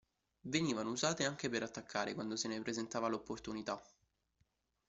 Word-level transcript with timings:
Venivano 0.47 0.89
usate 0.89 1.25
anche 1.27 1.47
per 1.47 1.61
attaccare, 1.61 2.15
quando 2.15 2.35
se 2.35 2.47
ne 2.47 2.59
presentava 2.63 3.07
l'opportunità. 3.07 3.79